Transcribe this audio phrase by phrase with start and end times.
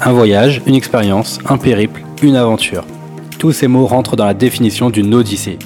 [0.00, 2.84] Un voyage, une expérience, un périple, une aventure.
[3.38, 5.58] Tous ces mots rentrent dans la définition d'une odyssée.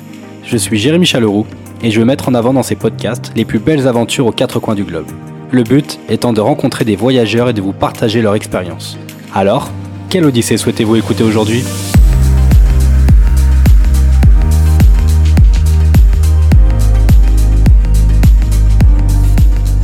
[0.45, 1.47] Je suis Jérémy Chaleroux
[1.83, 4.61] et je veux mettre en avant dans ces podcasts les plus belles aventures aux quatre
[4.61, 5.09] coins du globe.
[5.51, 8.97] Le but étant de rencontrer des voyageurs et de vous partager leur expérience.
[9.35, 9.71] Alors,
[10.09, 11.65] quelle odyssée souhaitez-vous écouter aujourd'hui?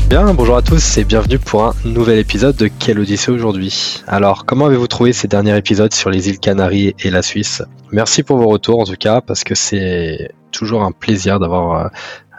[0.09, 4.05] Bien, bonjour à tous et bienvenue pour un nouvel épisode de Quelle Odyssée aujourd'hui.
[4.07, 7.61] Alors, comment avez-vous trouvé ces derniers épisodes sur les îles Canaries et la Suisse?
[7.91, 11.89] Merci pour vos retours en tout cas, parce que c'est toujours un plaisir d'avoir euh,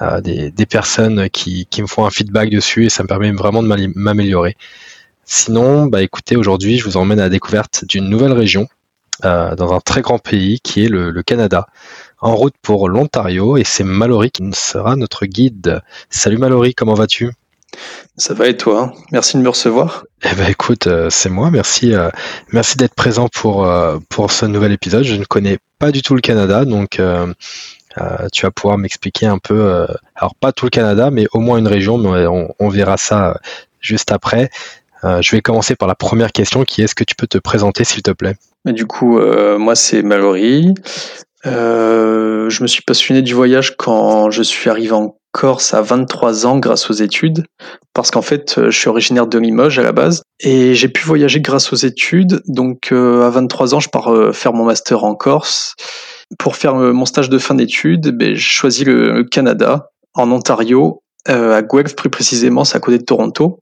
[0.02, 3.62] euh, des, personnes qui, qui, me font un feedback dessus et ça me permet vraiment
[3.62, 4.55] de m'améliorer.
[5.26, 8.70] Sinon, bah écoutez, aujourd'hui, je vous emmène à la découverte d'une nouvelle région
[9.26, 11.68] euh, dans un très grand pays qui est le, le Canada
[12.22, 15.82] en route pour l'Ontario et c'est Mallory qui sera notre guide.
[16.10, 17.34] Salut Mallory, comment vas-tu?
[18.17, 20.05] Ça va et toi Merci de me recevoir.
[20.23, 21.52] Eh ben écoute, euh, c'est moi.
[21.52, 22.09] Merci, euh,
[22.52, 25.03] merci d'être présent pour euh, pour ce nouvel épisode.
[25.03, 26.99] Je ne connais pas du tout le Canada, donc
[28.32, 29.85] tu vas pouvoir m'expliquer un peu.
[30.15, 31.99] alors pas tout le Canada, mais au moins une région.
[31.99, 33.40] Mais on, verra ça
[33.79, 34.49] juste après.
[35.04, 37.84] je vais commencer par la première question, qui est est-ce que tu peux te présenter,
[37.84, 38.35] s'il te plaît?
[38.65, 40.74] Du coup, moi c'est Mallory.
[41.43, 46.57] je me suis passionné du voyage quand je suis arrivé en Corse à 23 ans
[46.57, 47.46] grâce aux études,
[47.93, 51.05] parce qu'en fait, euh, je suis originaire de Limoges à la base, et j'ai pu
[51.05, 52.41] voyager grâce aux études.
[52.48, 55.76] Donc, euh, à 23 ans, je pars euh, faire mon master en Corse.
[56.40, 61.62] Pour faire mon stage de fin d'études, ben, j'ai choisi le, Canada, en Ontario, à
[61.62, 63.60] Guelph plus précisément, c'est à côté de Toronto.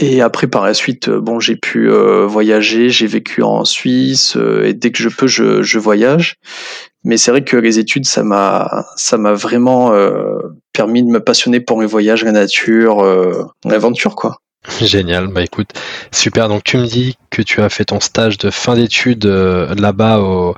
[0.00, 4.92] Et après, par la suite, bon, j'ai pu voyager, j'ai vécu en Suisse, et dès
[4.92, 6.36] que je peux, je, je voyage.
[7.04, 10.40] Mais c'est vrai que les études, ça m'a, ça m'a vraiment euh,
[10.72, 14.40] permis de me passionner pour les voyages, la nature, euh, l'aventure, quoi.
[14.82, 15.70] Génial, bah écoute,
[16.10, 16.48] super.
[16.48, 20.18] Donc tu me dis que tu as fait ton stage de fin d'études euh, là-bas
[20.18, 20.56] au,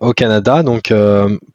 [0.00, 0.62] au Canada.
[0.62, 0.94] Donc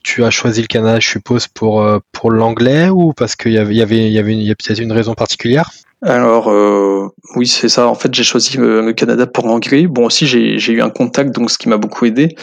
[0.03, 3.74] tu as choisi le Canada, je suppose, pour pour l'anglais ou parce qu'il y avait
[3.74, 5.72] il y avait il y avait peut-être une raison particulière?
[6.01, 7.87] Alors euh, oui, c'est ça.
[7.87, 9.85] En fait, j'ai choisi euh, le Canada pour l'anglais.
[9.87, 12.35] Bon, aussi j'ai eu un contact, donc ce qui m'a beaucoup aidé.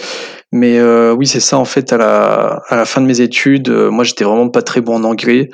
[0.52, 1.56] Mais euh, oui, c'est ça.
[1.58, 4.82] En fait, à la à la fin de mes études, moi, j'étais vraiment pas très
[4.82, 5.48] bon en anglais.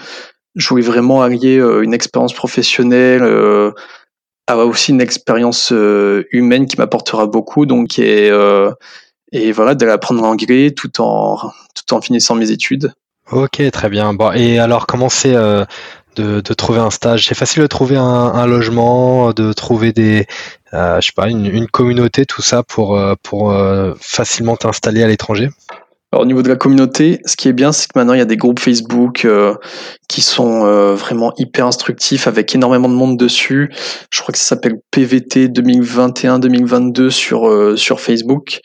[0.56, 3.22] Je voulais vraiment allier une expérience professionnelle
[4.48, 5.72] à aussi une expérience
[6.32, 7.66] humaine qui m'apportera beaucoup.
[7.66, 8.30] Donc, et,
[9.32, 11.38] et voilà, d'aller apprendre l'anglais tout en
[11.74, 12.92] tout en finissant mes études.
[13.30, 14.12] Ok, très bien.
[14.12, 15.34] Bon, et alors, comment c'est
[16.16, 20.26] de, trouver un stage C'est facile de trouver un, logement, de trouver des,
[20.74, 25.08] euh, je sais pas, une, communauté, tout ça pour, euh, pour euh, facilement t'installer à
[25.08, 25.50] l'étranger
[26.14, 28.22] alors, au niveau de la communauté, ce qui est bien, c'est que maintenant il y
[28.22, 29.26] a des groupes Facebook
[30.10, 33.72] qui sont vraiment hyper instructifs avec énormément de monde dessus.
[34.10, 38.60] Je crois que ça s'appelle PVT 2021-2022 sur sur Facebook.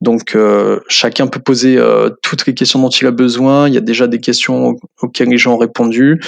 [0.00, 0.38] Donc
[0.86, 1.82] chacun peut poser
[2.22, 3.66] toutes les questions dont il a besoin.
[3.66, 6.20] Il y a déjà des questions auxquelles les gens ont répondu.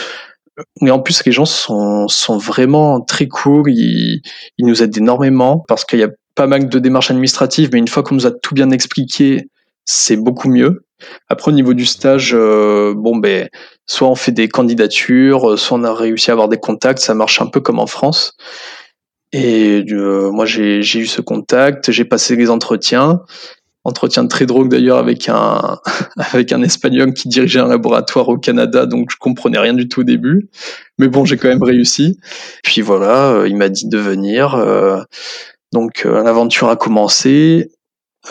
[0.81, 3.71] Mais en plus, les gens sont, sont vraiment très cool.
[3.71, 4.23] Ils,
[4.59, 7.89] ils nous aident énormément parce qu'il y a pas mal de démarches administratives, mais une
[7.89, 9.49] fois qu'on nous a tout bien expliqué,
[9.85, 10.85] c'est beaucoup mieux.
[11.29, 13.49] Après, au niveau du stage, euh, bon, ben,
[13.87, 17.01] soit on fait des candidatures, soit on a réussi à avoir des contacts.
[17.01, 18.35] Ça marche un peu comme en France.
[19.33, 23.23] Et euh, moi, j'ai eu ce contact, j'ai passé les entretiens.
[23.87, 25.79] Entretien très drôle d'ailleurs avec un
[26.17, 30.01] avec un espagnol qui dirigeait un laboratoire au Canada, donc je comprenais rien du tout
[30.01, 30.49] au début.
[30.99, 32.19] Mais bon, j'ai quand même réussi.
[32.63, 34.57] Puis voilà, il m'a dit de venir.
[35.73, 37.71] donc l'aventure a commencé.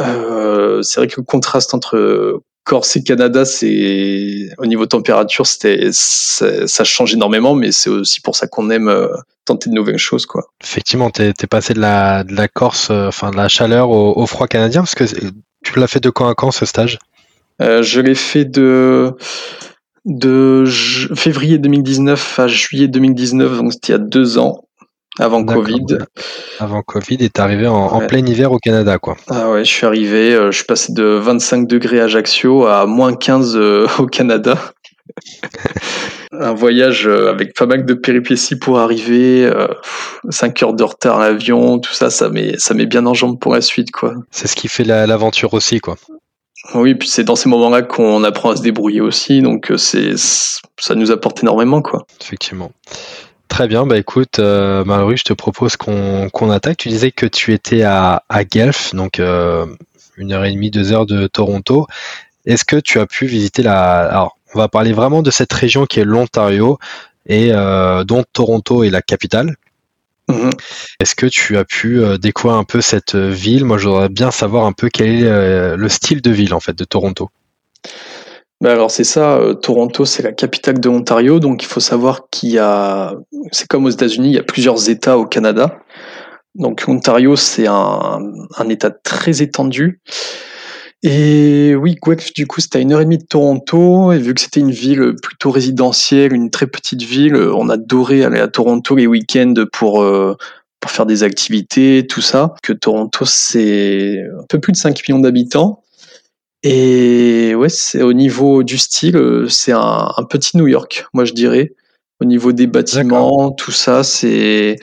[0.01, 5.89] Euh, c'est vrai que le contraste entre Corse et Canada, c'est au niveau température, c'était
[5.91, 9.07] ça change énormément, mais c'est aussi pour ça qu'on aime euh,
[9.45, 10.47] tenter de nouvelles choses, quoi.
[10.63, 14.25] Effectivement, t'es es passé de la de la Corse, euh, enfin de la chaleur au,
[14.25, 15.03] froid canadien, parce que
[15.63, 16.97] tu l'as fait de quand à quand ce stage?
[17.61, 19.13] Euh, Je l'ai fait de
[20.05, 20.65] de
[21.15, 24.64] février 2019 à juillet 2019, donc c'était il y a deux ans.
[25.19, 25.85] Avant Covid.
[26.59, 29.15] Avant Covid, et t'es arrivé en, plein hiver au Canada, quoi.
[29.29, 32.85] Ah ouais, je suis arrivé, euh, je suis passé de 25 degrés à Ajaccio à
[32.85, 34.57] moins 15 euh, au Canada.
[36.33, 39.49] un voyage euh, avec pas mal de péripéties pour arriver,
[40.29, 43.39] 5 heures de retard à l'avion, tout ça, ça met, ça met bien en jambe
[43.39, 44.13] pour la suite, quoi.
[44.31, 45.95] C'est ce qui fait l'aventure aussi, quoi.
[46.73, 50.95] Oui, puis c'est dans ces moments-là qu'on apprend à se débrouiller aussi, donc c'est, ça
[50.95, 52.05] nous apporte énormément, quoi.
[52.21, 52.71] Effectivement.
[53.47, 54.83] Très bien, bah écoute, euh,
[55.15, 56.77] je te propose qu'on attaque.
[56.77, 59.65] Tu disais que tu étais à, à Guelph, donc euh,
[60.17, 61.87] une heure et demie, deux heures de Toronto.
[62.45, 64.09] Est-ce que tu as pu visiter la...
[64.09, 66.79] Alors, on va parler vraiment de cette région qui est l'Ontario
[67.27, 69.55] et euh, dont Toronto est la capitale.
[70.27, 70.51] Mhm.
[70.99, 73.63] Est-ce que tu as pu découvrir un peu cette ville?
[73.63, 76.75] Moi, je voudrais bien savoir un peu quel est le style de ville en fait
[76.75, 77.29] de Toronto.
[78.61, 82.51] Ben alors c'est ça, Toronto c'est la capitale de l'Ontario, donc il faut savoir qu'il
[82.51, 83.13] y a,
[83.51, 85.79] c'est comme aux États-Unis, il y a plusieurs États au Canada.
[86.55, 88.19] Donc Ontario c'est un,
[88.57, 90.01] un État très étendu
[91.07, 94.11] et oui, Guelph, du coup, c'était à une heure et demie de Toronto.
[94.11, 98.39] Et vu que c'était une ville plutôt résidentielle, une très petite ville, on adorait aller
[98.39, 100.35] à Toronto les week-ends pour, euh,
[100.79, 102.55] pour faire des activités, tout ça.
[102.63, 105.83] Que Toronto, c'est un peu plus de 5 millions d'habitants.
[106.67, 111.33] Et ouais, c'est au niveau du style, c'est un, un, petit New York, moi je
[111.33, 111.73] dirais.
[112.19, 114.77] Au niveau des bâtiments, tout ça, c'est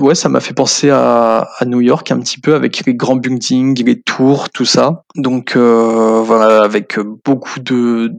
[0.00, 3.16] Ouais, ça m'a fait penser à, à, New York un petit peu avec les grands
[3.16, 5.04] buildings, les tours, tout ça.
[5.14, 8.10] Donc euh, voilà, avec beaucoup de,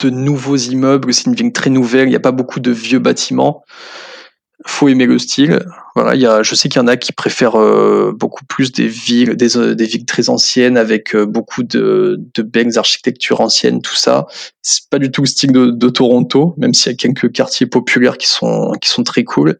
[0.00, 1.12] de nouveaux immeubles.
[1.12, 2.06] C'est une ville très nouvelle.
[2.06, 3.62] Il n'y a pas beaucoup de vieux bâtiments.
[4.66, 5.58] Faut aimer le style.
[5.94, 8.72] Voilà, il y a, je sais qu'il y en a qui préfèrent euh, beaucoup plus
[8.72, 13.40] des villes, des, euh, des villes très anciennes avec euh, beaucoup de, de belles architectures
[13.40, 14.26] anciennes, tout ça.
[14.62, 17.66] C'est pas du tout le style de, de Toronto, même s'il y a quelques quartiers
[17.66, 19.56] populaires qui sont qui sont très cool.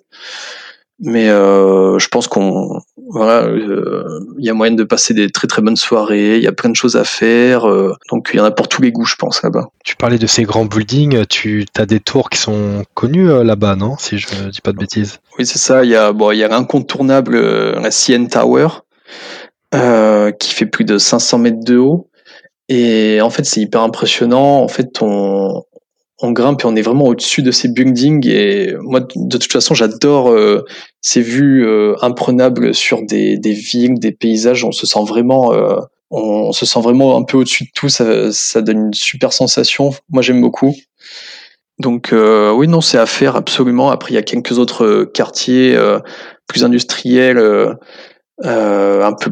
[1.02, 5.46] Mais euh, je pense qu'on voilà, euh, il y a moyen de passer des très
[5.46, 6.36] très bonnes soirées.
[6.36, 7.68] Il y a plein de choses à faire.
[7.68, 9.68] Euh, donc il y en a pour tous les goûts, je pense là-bas.
[9.82, 11.24] Tu parlais de ces grands buildings.
[11.26, 14.76] Tu as des tours qui sont connues là-bas, non Si je ne dis pas de
[14.76, 15.20] bêtises?
[15.38, 15.84] Oui, c'est ça.
[15.84, 18.68] Il y a bon, il y a l'incontournable la CN Tower
[20.38, 22.10] qui fait plus de 500 mètres de haut.
[22.68, 24.62] Et en fait, c'est hyper impressionnant.
[24.62, 25.64] En fait, on,
[26.22, 28.26] on grimpe et on est vraiment au-dessus de ces buildings.
[28.28, 30.64] Et moi, de toute façon, j'adore euh,
[31.00, 34.64] ces vues euh, imprenables sur des, villes, des paysages.
[34.64, 35.76] On se sent vraiment, euh,
[36.10, 37.88] on se sent vraiment un peu au-dessus de tout.
[37.88, 39.94] Ça, ça donne une super sensation.
[40.10, 40.74] Moi, j'aime beaucoup.
[41.78, 43.90] Donc oui, non, c'est à faire absolument.
[43.90, 45.78] Après, il y a quelques autres quartiers
[46.46, 47.38] plus industriels,
[48.44, 49.30] un peu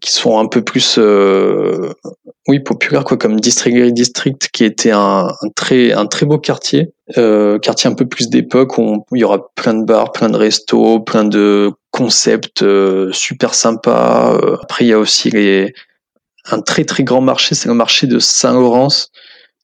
[0.00, 1.92] qui sont un peu plus euh,
[2.48, 6.92] oui populaires quoi comme Distillery District qui était un, un, très un très beau quartier
[7.18, 10.36] euh, quartier un peu plus d'époque où, il y aura plein de bars plein de
[10.36, 15.72] restos plein de concepts euh, super sympas euh, après il y a aussi les
[16.50, 19.10] un très très grand marché c'est le marché de Saint-Laurence.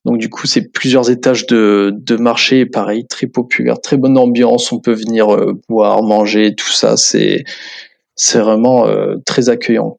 [0.05, 4.71] Donc du coup c'est plusieurs étages de, de marché pareil très populaire très bonne ambiance
[4.73, 7.45] on peut venir euh, boire manger tout ça c'est
[8.15, 8.85] c'est vraiment
[9.25, 9.97] très accueillant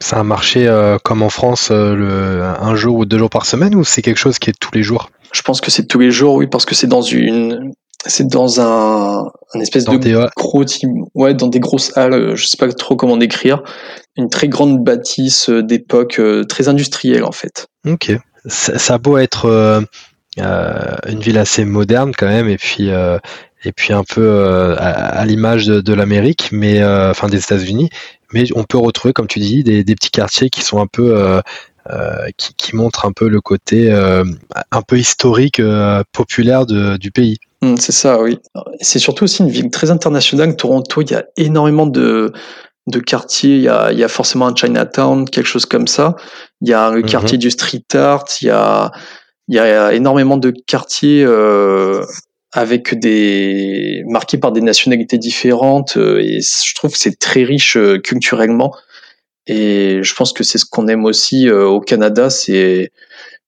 [0.00, 3.46] c'est un marché euh, comme en France, euh, le, un jour ou deux jours par
[3.46, 5.10] semaine, ou c'est quelque chose qui est tous les jours?
[5.32, 7.72] Je pense que c'est tous les jours, oui, parce que c'est dans une,
[8.04, 12.46] c'est dans un, un espèce de gros team, ouais, dans des grosses halles, euh, je
[12.46, 13.62] sais pas trop comment décrire,
[14.16, 17.66] une très grande bâtisse d'époque, très industrielle en fait.
[17.86, 18.12] Ok,
[18.46, 19.86] ça, ça a beau être
[20.36, 22.90] une ville assez moderne quand même, et puis
[23.64, 27.88] et puis un peu à, l'image de, de l'Amérique, mais enfin des États-Unis,
[28.32, 31.40] mais on peut retrouver, comme tu dis, des, petits quartiers qui sont un peu euh,
[31.90, 34.24] euh, qui, montrent un peu le côté euh,
[34.70, 35.60] un peu historique,
[36.12, 37.38] populaire du pays.
[37.62, 38.38] Mmh, c'est ça, oui.
[38.80, 40.56] C'est surtout aussi une ville très internationale.
[40.56, 42.32] Toronto, il y a énormément de,
[42.86, 43.56] de quartiers.
[43.56, 46.16] Il y, a, il y a forcément un Chinatown, quelque chose comme ça.
[46.60, 48.24] Il y a le mmh quartier du street art.
[48.40, 48.90] Il y a,
[49.48, 51.24] il y a énormément de quartiers
[52.52, 57.76] avec des marqués par des nationalités différentes euh, et je trouve que c'est très riche
[57.76, 58.74] euh, culturellement.
[59.46, 62.92] Et je pense que c'est ce qu'on aime aussi euh, au Canada c'est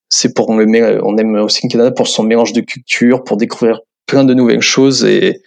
[0.09, 4.25] c'est pour on aime aussi le Canada pour son mélange de cultures pour découvrir plein
[4.25, 5.43] de nouvelles choses et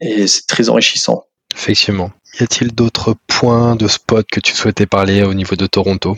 [0.00, 1.24] et c'est très enrichissant.
[1.54, 2.10] Effectivement.
[2.38, 6.16] Y a-t-il d'autres points de spots que tu souhaitais parler au niveau de Toronto?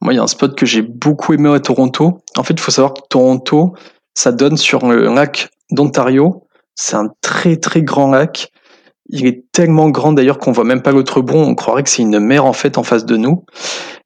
[0.00, 2.22] Moi il y a un spot que j'ai beaucoup aimé à Toronto.
[2.36, 3.74] En fait il faut savoir que Toronto
[4.20, 6.46] ça donne sur le lac d'Ontario.
[6.74, 8.52] C'est un très très grand lac.
[9.08, 11.42] Il est tellement grand d'ailleurs qu'on voit même pas l'autre bon.
[11.42, 13.46] On croirait que c'est une mer en fait en face de nous.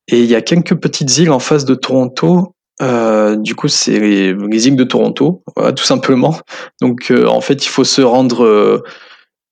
[0.06, 2.54] Et il y a quelques petites îles en face de Toronto.
[2.80, 6.38] Euh, du coup, c'est les, îles de Toronto, tout simplement.
[6.80, 8.83] Donc, euh, en fait, il faut se rendre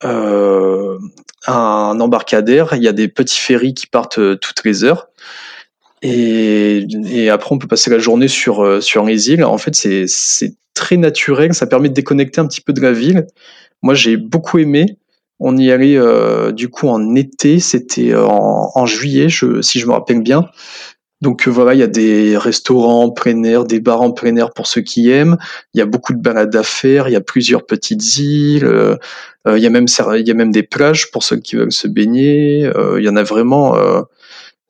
[0.04, 0.98] euh,
[1.44, 2.74] à un embarcadère.
[2.74, 5.08] Il y a des petits ferries qui partent toutes les heures.
[6.02, 9.44] Et, et, après, on peut passer la journée sur, euh, sur les îles.
[9.44, 11.54] En fait, c'est très naturel.
[11.54, 13.26] Ça permet de déconnecter un petit peu de la ville.
[13.82, 14.98] Moi, j'ai beaucoup aimé.
[15.38, 17.60] On y allait euh, du coup en été.
[17.60, 20.46] C'était en, en, juillet, je, si je me rappelle bien.
[21.20, 24.34] Donc euh, voilà, il y a des restaurants en plein air, des bars en plein
[24.36, 25.36] air pour ceux qui aiment.
[25.74, 27.08] Il y a beaucoup de balades à faire.
[27.08, 28.64] Il y a plusieurs petites îles.
[28.64, 28.96] Euh,
[29.48, 31.88] il y a même il y a même des plages pour ceux qui veulent se
[31.88, 32.70] baigner.
[32.98, 33.74] il y en a vraiment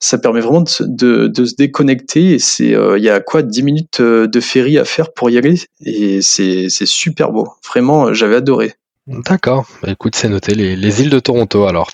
[0.03, 2.33] ça permet vraiment de, de, se déconnecter.
[2.33, 5.31] Et c'est, euh, il y a quoi, 10 minutes euh, de ferry à faire pour
[5.31, 5.61] y aller?
[5.81, 7.49] Et c'est, super beau.
[7.69, 8.75] Vraiment, euh, j'avais adoré.
[9.07, 9.65] D'accord.
[9.81, 10.55] Bah, écoute, c'est noté.
[10.55, 11.89] Les, îles de Toronto alors.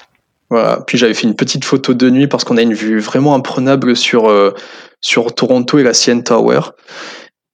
[0.49, 0.83] Voilà.
[0.87, 3.95] Puis j'avais fait une petite photo de nuit parce qu'on a une vue vraiment imprenable
[3.95, 4.33] sur,
[5.03, 6.61] sur Toronto et la CN Tower.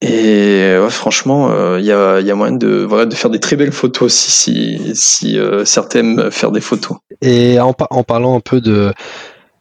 [0.00, 3.72] Et franchement, il y, a, y, a, moyen de, voilà, de faire des très belles
[3.72, 6.98] photos si, si, si certains aiment faire des photos.
[7.20, 8.92] Et en, en parlant un peu de,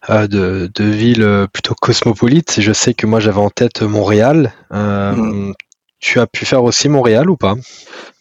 [0.10, 2.60] de, de, villes plutôt cosmopolites.
[2.60, 4.54] Je sais que moi j'avais en tête Montréal.
[4.74, 5.54] Euh, mm.
[6.00, 7.56] Tu as pu faire aussi Montréal ou pas?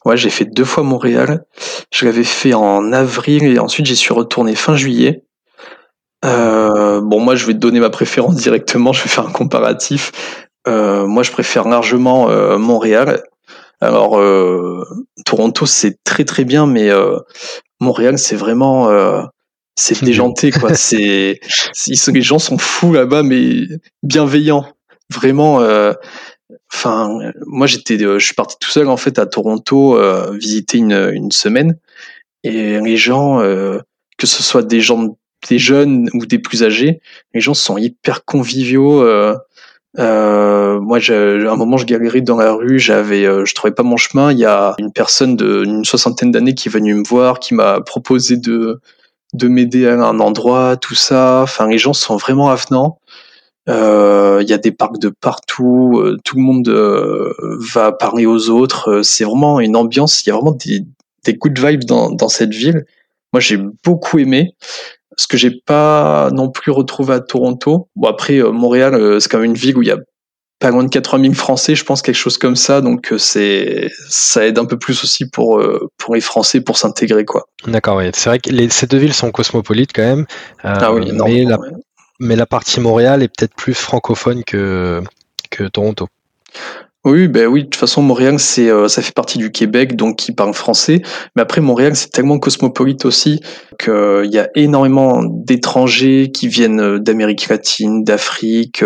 [0.04, 1.44] Ouais, j'ai fait deux fois Montréal.
[1.92, 5.24] Je l'avais fait en avril et ensuite j'y suis retourné fin juillet.
[6.24, 8.92] Euh, bon, moi je vais te donner ma préférence directement.
[8.92, 10.12] Je vais faire un comparatif.
[10.68, 13.24] Euh, moi, je préfère largement euh, Montréal.
[13.80, 14.12] Alors,
[15.24, 16.88] Toronto, c'est très très bien, mais
[17.80, 18.86] Montréal, c'est vraiment
[19.74, 20.74] c'est déjanté quoi.
[20.74, 21.40] c'est,
[22.08, 23.66] les gens sont fous là-bas, mais
[24.02, 24.66] bienveillants.
[25.12, 25.60] Vraiment.
[25.60, 25.92] Euh,
[26.72, 30.78] enfin, moi j'étais, euh, je suis parti tout seul en fait à Toronto euh, visiter
[30.78, 31.78] une, une semaine
[32.44, 35.16] et les gens, que ce soit des gens,
[35.48, 37.00] des jeunes ou des plus âgés,
[37.34, 39.00] les gens sont hyper conviviaux.
[39.98, 43.96] Euh, moi, à un moment, je galérais dans la rue, j'avais, je trouvais pas mon
[43.96, 44.32] chemin.
[44.32, 47.80] Il y a une personne d'une soixantaine d'années qui est venue me voir, qui m'a
[47.80, 48.80] proposé de
[49.32, 51.40] de m'aider à un endroit, tout ça.
[51.42, 52.98] Enfin, les gens sont vraiment avenants.
[53.68, 57.32] Euh, il y a des parcs de partout, euh, tout le monde euh,
[57.72, 59.02] va parler aux autres.
[59.02, 60.22] C'est vraiment une ambiance.
[60.24, 60.84] Il y a vraiment des,
[61.24, 62.84] des good vibes dans, dans cette ville.
[63.32, 64.54] Moi, j'ai beaucoup aimé.
[65.16, 67.88] Ce que j'ai pas non plus retrouvé à Toronto.
[67.96, 69.98] Bon après, Montréal, c'est quand même une ville où il y a
[70.62, 72.80] pas loin de 80 000 Français, je pense, quelque chose comme ça.
[72.80, 76.78] Donc euh, c'est ça aide un peu plus aussi pour euh, pour les Français pour
[76.78, 77.48] s'intégrer quoi.
[77.66, 78.04] D'accord, oui.
[78.14, 80.26] C'est vrai que les, ces deux villes sont cosmopolites quand même.
[80.64, 81.58] Euh, ah oui, mais, la,
[82.20, 85.02] mais la partie Montréal est peut-être plus francophone que
[85.50, 86.06] que Toronto.
[87.04, 90.30] Oui, ben oui, de toute façon, Montréal, c'est, ça fait partie du Québec, donc qui
[90.30, 91.02] parle français.
[91.34, 93.40] Mais après, Montréal, c'est tellement cosmopolite aussi
[93.76, 98.84] qu'il y a énormément d'étrangers qui viennent d'Amérique latine, d'Afrique.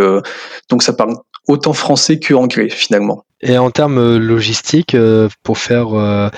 [0.70, 1.16] donc ça parle
[1.46, 3.24] autant français que anglais finalement.
[3.40, 6.28] Et en termes euh, logistiques, euh, pour faire euh,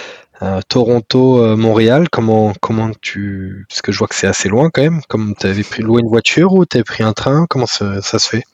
[0.69, 5.01] Toronto-Montréal, comment comment tu parce que je vois que c'est assez loin quand même.
[5.09, 8.01] Comme tu avais pris louer une voiture ou tu avais pris un train Comment ça,
[8.01, 8.45] se fait?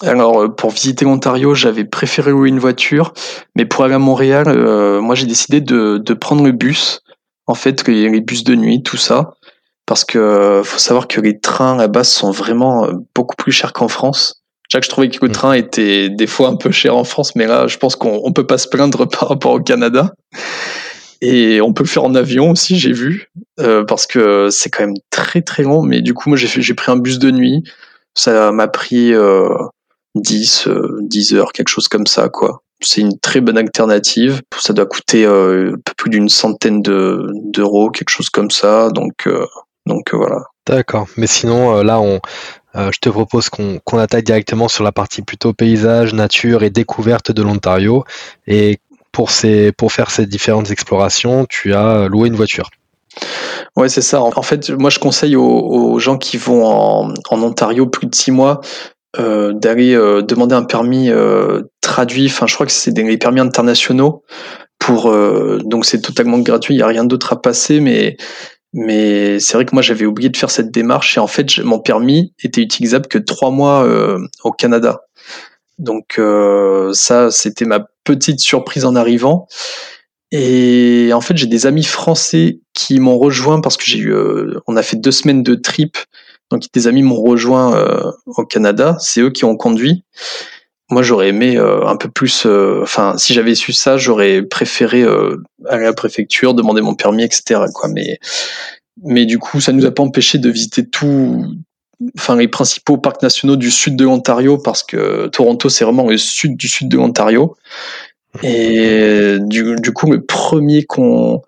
[0.00, 3.12] Alors pour visiter l'Ontario, j'avais préféré louer une voiture,
[3.56, 4.46] mais pour aller à Montréal,
[5.00, 7.02] moi j'ai décidé de, de prendre le bus.
[7.46, 9.34] En fait, les, les bus de nuit, tout ça,
[9.86, 13.88] parce que faut savoir que les trains à base sont vraiment beaucoup plus chers qu'en
[13.88, 14.38] France.
[14.68, 15.32] Déjà que je trouvais que le mm.
[15.32, 18.32] train était des fois un peu cher en France, mais là, je pense qu'on on
[18.32, 20.14] peut pas se plaindre par rapport au Canada.
[21.20, 24.84] Et on peut le faire en avion aussi, j'ai vu, euh, parce que c'est quand
[24.84, 25.82] même très très long.
[25.82, 27.64] Mais du coup, moi, j'ai pris un bus de nuit.
[28.14, 29.48] Ça m'a pris euh,
[30.14, 30.68] 10,
[31.00, 32.62] 10 euh, heures, quelque chose comme ça, quoi.
[32.80, 34.42] C'est une très bonne alternative.
[34.56, 38.90] Ça doit coûter un peu plus d'une centaine de d'euros, quelque chose comme ça.
[38.90, 39.44] Donc, euh,
[39.86, 40.44] donc voilà.
[40.68, 41.08] D'accord.
[41.16, 42.20] Mais sinon, là, on,
[42.78, 47.32] euh, je te propose qu'on attaque directement sur la partie plutôt paysage, nature et découverte
[47.32, 48.04] de l'Ontario.
[48.46, 48.78] Et
[49.10, 52.70] pour, ces, pour faire ces différentes explorations, tu as loué une voiture.
[53.74, 54.22] Ouais, c'est ça.
[54.22, 58.60] En fait, moi, je conseille aux, gens qui vont en, Ontario plus de six mois
[59.18, 61.10] euh, d'aller euh, demander un permis
[61.80, 62.26] traduit.
[62.26, 64.22] Enfin, je crois que c'est des permis internationaux.
[64.78, 65.12] Pour
[65.64, 66.74] donc c'est totalement gratuit.
[66.74, 68.16] Il y a rien d'autre à passer, mais
[68.72, 71.78] mais c'est vrai que moi j'avais oublié de faire cette démarche et en fait mon
[71.78, 75.02] permis était utilisable que trois mois euh, au Canada.
[75.78, 79.46] Donc euh, ça c'était ma petite surprise en arrivant.
[80.30, 84.60] Et en fait j'ai des amis français qui m'ont rejoint parce que j'ai eu, euh,
[84.66, 85.96] on a fait deux semaines de trip.
[86.50, 88.96] Donc des amis m'ont rejoint au Canada.
[89.00, 90.04] C'est eux qui ont conduit
[90.90, 95.02] moi j'aurais aimé euh, un peu plus euh, enfin si j'avais su ça j'aurais préféré
[95.02, 98.18] euh, aller à la préfecture demander mon permis etc quoi mais
[99.02, 101.44] mais du coup ça nous a pas empêché de visiter tout
[102.16, 106.16] enfin les principaux parcs nationaux du sud de l'Ontario parce que Toronto c'est vraiment le
[106.16, 107.56] sud du sud de l'Ontario
[108.42, 111.42] et du, du coup le premier qu'on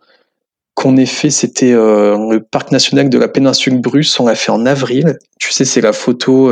[0.74, 4.18] qu'on ait fait, c'était le parc national de la péninsule Bruce.
[4.18, 5.18] On l'a fait en avril.
[5.38, 6.50] Tu sais, c'est la photo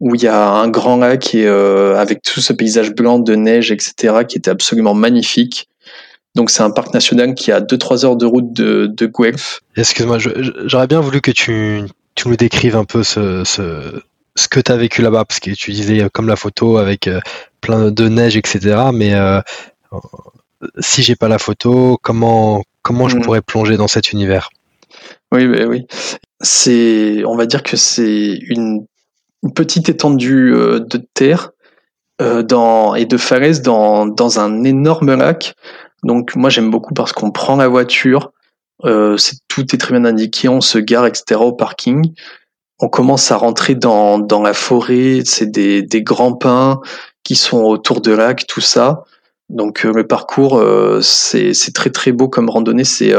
[0.00, 3.34] où il y a un grand lac et, euh, avec tout ce paysage blanc de
[3.34, 5.68] neige, etc., qui était absolument magnifique.
[6.34, 9.60] Donc c'est un parc national qui a 2-3 heures de route de, de Guelph.
[9.76, 10.18] Excuse-moi,
[10.64, 11.82] j'aurais bien voulu que tu,
[12.14, 14.00] tu nous décrives un peu ce, ce,
[14.36, 17.20] ce que tu as vécu là-bas, parce que tu disais comme la photo avec euh,
[17.60, 18.76] plein de neige, etc.
[18.94, 19.40] Mais euh,
[20.78, 23.22] si j'ai pas la photo, comment, comment je hmm.
[23.22, 24.50] pourrais plonger dans cet univers?
[25.32, 25.86] Oui, ben oui.
[26.40, 28.86] C'est, on va dire que c'est une
[29.42, 31.50] une petite étendue euh, de terre
[32.20, 35.54] euh, dans, et de falaises dans, dans un énorme lac.
[36.02, 38.32] Donc moi j'aime beaucoup parce qu'on prend la voiture,
[38.84, 39.16] euh,
[39.48, 41.40] tout est très bien indiqué, on se gare, etc.
[41.40, 42.12] au parking.
[42.78, 46.80] On commence à rentrer dans, dans la forêt, c'est des, des grands pins
[47.24, 49.04] qui sont autour de lac, tout ça.
[49.50, 52.84] Donc euh, le parcours, euh, c'est très très beau comme randonnée.
[52.84, 53.14] C'est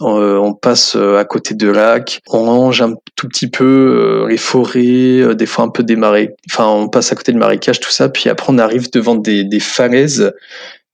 [0.00, 5.46] on passe à côté de lac, on range un tout petit peu les forêts, des
[5.46, 6.36] fois un peu des marais.
[6.50, 8.08] Enfin, on passe à côté de marécages, tout ça.
[8.08, 10.32] Puis après, on arrive devant des, des falaises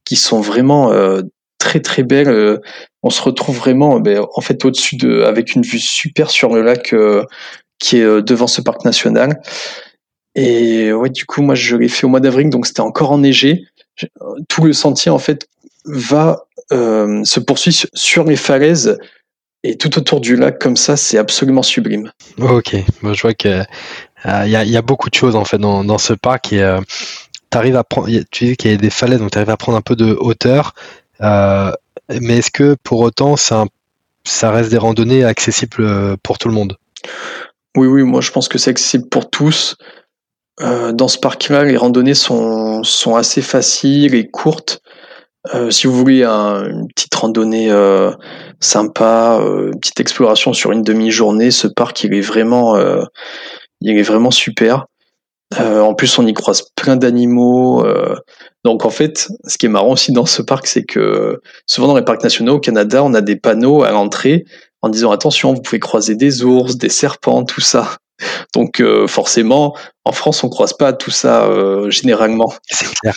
[0.04, 0.92] qui sont vraiment
[1.58, 2.60] très très belles.
[3.02, 6.62] on se retrouve vraiment, ben, en fait, au-dessus de, avec une vue super sur le
[6.62, 6.94] lac
[7.78, 9.40] qui est devant ce parc national.
[10.34, 13.64] Et ouais, du coup, moi, je l'ai fait au mois d'avril, donc c'était encore enneigé
[14.48, 15.48] tout le sentier en fait
[15.84, 18.98] va euh, se poursuivre sur les falaises
[19.62, 22.10] et tout autour du lac comme ça, c'est absolument sublime.
[22.38, 23.62] Ok, je vois que
[24.24, 26.80] il y, a, beaucoup de choses en fait dans, ce parc et euh,
[27.52, 28.08] arrives à prendre.
[28.30, 30.16] Tu dis qu'il y a des falaises, donc tu arrives à prendre un peu de
[30.20, 30.74] hauteur.
[31.22, 31.72] Euh,
[32.20, 33.64] mais est-ce que pour autant, ça,
[34.24, 36.76] ça reste des randonnées accessibles pour tout le monde?
[37.76, 39.76] Oui, oui, moi je pense que c'est accessible pour tous.
[40.60, 44.82] Euh, dans ce parc-là, les randonnées sont, sont assez faciles et courtes.
[45.54, 48.10] Euh, si vous voulez une petite randonnée euh,
[48.60, 52.76] sympa, une petite exploration sur une demi-journée, ce parc il est vraiment,
[53.80, 54.86] il est vraiment super.
[55.58, 57.84] en plus, on y croise plein d'animaux.
[58.64, 61.96] donc en fait, ce qui est marrant aussi dans ce parc, c'est que souvent dans
[61.96, 64.44] les parcs nationaux au Canada, on a des panneaux à l'entrée
[64.82, 67.96] en disant attention, vous pouvez croiser des ours, des serpents, tout ça.
[68.54, 72.52] Donc euh, forcément, en France, on croise pas tout ça euh, généralement.
[72.66, 73.16] C'est clair.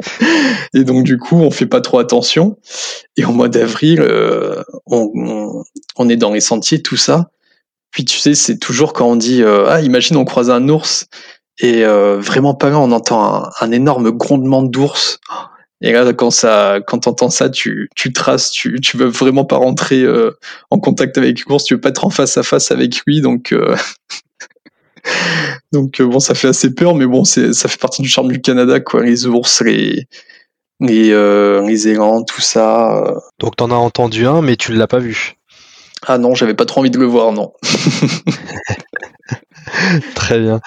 [0.74, 2.56] et donc du coup, on fait pas trop attention.
[3.16, 5.62] Et au mois d'avril, euh, on,
[5.96, 7.30] on, est dans les sentiers, tout ça.
[7.90, 11.06] Puis tu sais, c'est toujours quand on dit ah imagine on croise un ours
[11.58, 15.18] et vraiment pas là, on entend un, un énorme grondement d'ours.
[15.82, 19.56] Et là, quand ça, quand t'entends ça, tu, tu traces, tu, tu veux vraiment pas
[19.56, 20.04] rentrer
[20.70, 23.52] en contact avec l'ours, tu veux pas être en face à face avec lui, donc
[25.72, 28.32] Donc euh, bon, ça fait assez peur, mais bon, c'est ça fait partie du charme
[28.32, 29.04] du Canada, quoi.
[29.04, 30.06] Les ours, les
[30.80, 32.96] les, euh, les élans, tout ça.
[32.96, 33.14] Euh.
[33.38, 35.36] Donc t'en as entendu un, mais tu l'as pas vu.
[36.06, 37.52] Ah non, j'avais pas trop envie de le voir, non.
[40.14, 40.60] Très bien.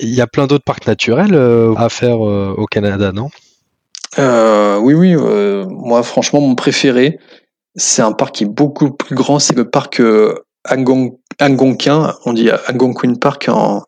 [0.00, 1.36] Il y, a plein d'autres parcs naturels
[1.76, 3.30] à faire au Canada, non?
[4.18, 5.14] Oui, oui.
[5.68, 7.18] moi, franchement, mon préféré,
[7.74, 9.38] c'est un parc qui est beaucoup plus grand.
[9.38, 10.00] C'est le parc
[11.38, 13.82] Algonquin, on dit Algonquin Park en,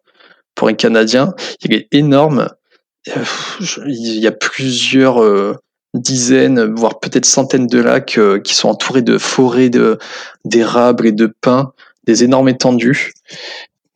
[0.54, 1.34] pour un Canadien.
[1.62, 2.48] Il est énorme.
[3.08, 3.24] Euh,
[3.86, 5.54] il y a plusieurs euh,
[5.94, 9.98] dizaines, voire peut-être centaines de lacs euh, qui sont entourés de forêts de
[10.44, 11.72] d'érables et de pins,
[12.04, 13.12] des énormes étendues.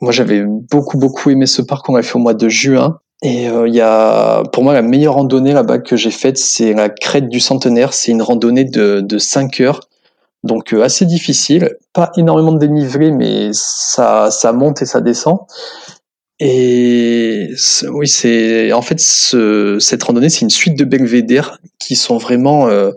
[0.00, 2.98] Moi, j'avais beaucoup beaucoup aimé ce parc qu'on a fait au mois de juin.
[3.22, 6.88] Et il y a, pour moi, la meilleure randonnée là-bas que j'ai faite, c'est la
[6.88, 7.94] crête du centenaire.
[7.94, 9.80] C'est une randonnée de, de 5 heures
[10.44, 15.38] donc euh, assez difficile, pas énormément de dénivelé, mais ça, ça monte et ça descend.
[16.40, 17.50] Et
[17.88, 22.68] oui, c'est en fait ce, cette randonnée, c'est une suite de belvédères qui sont vraiment
[22.68, 22.90] euh,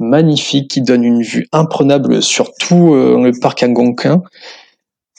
[0.00, 4.22] magnifiques, qui donnent une vue imprenable sur tout euh, le parc algonquin.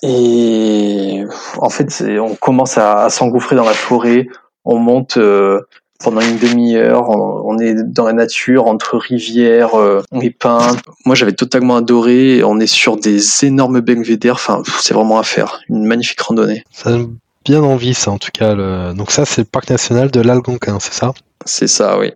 [0.03, 1.23] Et
[1.57, 4.27] en fait, on commence à, à s'engouffrer dans la forêt,
[4.65, 5.17] on monte
[6.03, 7.09] pendant une demi-heure.
[7.09, 10.75] On, est dans la nature, entre rivières, euh, et pins.
[11.05, 12.43] Moi, j'avais totalement adoré.
[12.43, 14.35] On est sur des énormes belvédères.
[14.35, 15.61] Enfin, c'est vraiment à faire.
[15.69, 16.63] Une magnifique randonnée.
[16.71, 18.55] Ça donne bien envie, ça, en tout cas.
[18.93, 21.13] Donc ça, c'est le parc national de l'Algonquin, c'est ça?
[21.45, 22.13] C'est ça, oui.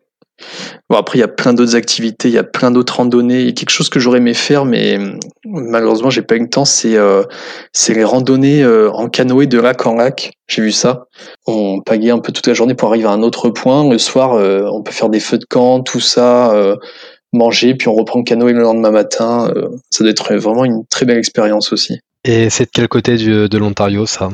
[0.90, 3.42] Bon, après, il y a plein d'autres activités, il y a plein d'autres randonnées.
[3.42, 4.98] Il y a quelque chose que j'aurais aimé faire, mais
[5.46, 6.66] malheureusement, j'ai pas eu le temps.
[6.66, 7.24] C'est euh,
[7.90, 10.32] les randonnées euh, en canoë de lac en lac.
[10.48, 11.08] J'ai vu ça.
[11.46, 13.90] On pagaie un peu toute la journée pour arriver à un autre point.
[13.90, 16.76] Le soir, euh, on peut faire des feux de camp, tout ça, euh,
[17.34, 19.52] manger, puis on reprend le canoë le lendemain matin.
[19.90, 22.00] ça doit être vraiment une très belle expérience aussi.
[22.24, 24.30] Et c'est de quel côté du, de l'Ontario, ça?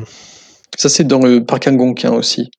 [0.76, 2.50] Ça, c'est dans le parc Algonquin aussi.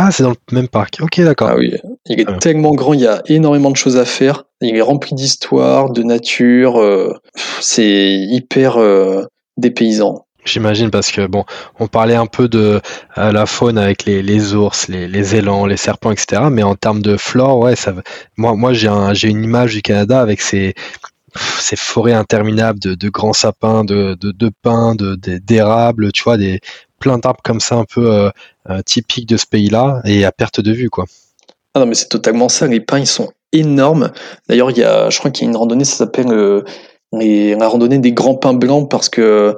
[0.00, 0.98] Ah, c'est dans le même parc.
[1.00, 1.48] Ok, d'accord.
[1.50, 1.74] Ah oui,
[2.06, 4.44] il est tellement grand, il y a énormément de choses à faire.
[4.60, 6.80] Il est rempli d'histoire, de nature.
[6.80, 7.12] Euh,
[7.60, 9.24] c'est hyper euh,
[9.56, 10.24] dépaysant.
[10.44, 11.44] J'imagine parce que bon,
[11.80, 12.80] on parlait un peu de
[13.18, 16.42] euh, la faune avec les, les ours, les, les, élans, les serpents, etc.
[16.48, 17.92] Mais en termes de flore, ouais, ça,
[18.36, 20.74] moi, moi j'ai un, j'ai une image du Canada avec ces,
[21.58, 26.36] ces forêts interminables de, de grands sapins, de, de, de pins, de, d'érables, tu vois,
[26.36, 26.60] des
[26.98, 28.30] plein d'arbres comme ça un peu euh,
[28.70, 31.04] euh, typiques de ce pays-là et à perte de vue, quoi.
[31.74, 32.66] Ah non, mais c'est totalement ça.
[32.66, 34.10] Les pins, ils sont énormes.
[34.48, 36.62] D'ailleurs, il y a, je crois qu'il y a une randonnée, ça s'appelle euh,
[37.12, 39.56] la randonnée des grands pins blancs parce que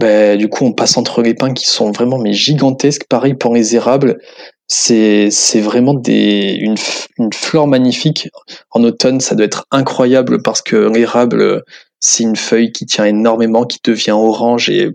[0.00, 3.06] ben, du coup, on passe entre les pins qui sont vraiment mais gigantesques.
[3.08, 4.18] Pareil pour les érables.
[4.66, 6.76] C'est c'est vraiment des une,
[7.18, 8.28] une fleur magnifique.
[8.70, 11.64] En automne, ça doit être incroyable parce que l'érable,
[12.00, 14.92] c'est une feuille qui tient énormément, qui devient orange et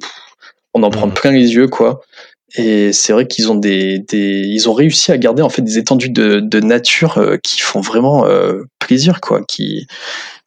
[0.73, 1.13] on en prend mmh.
[1.13, 2.01] plein les yeux, quoi.
[2.55, 5.79] Et c'est vrai qu'ils ont des, des, ils ont réussi à garder en fait des
[5.79, 9.41] étendues de, de nature euh, qui font vraiment euh, plaisir, quoi.
[9.47, 9.87] Qui,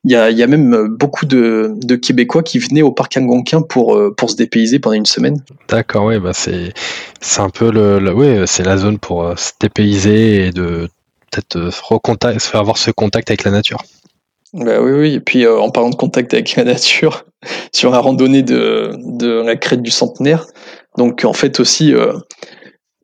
[0.05, 3.61] il y a, y a même beaucoup de, de Québécois qui venaient au parc Algonquin
[3.63, 5.43] pour euh, pour se dépayser pendant une semaine.
[5.69, 6.73] D'accord, oui, bah c'est
[7.21, 10.89] c'est un peu le, le c'est la zone pour se dépayser et de
[11.33, 13.83] peut-être se faire avoir ce contact avec la nature.
[14.57, 15.15] Bah oui, oui.
[15.15, 17.25] Et puis en parlant de contact avec la nature,
[17.75, 20.47] sur la randonnée de, de la crête du centenaire,
[20.97, 22.13] donc en fait aussi, euh,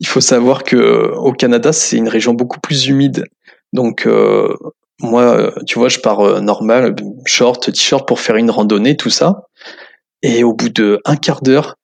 [0.00, 3.26] il faut savoir que au Canada, c'est une région beaucoup plus humide.
[3.72, 4.54] Donc euh,
[5.00, 6.94] moi, tu vois, je pars euh, normal,
[7.26, 9.42] short, t-shirt pour faire une randonnée, tout ça.
[10.22, 11.76] Et au bout de un quart d'heure,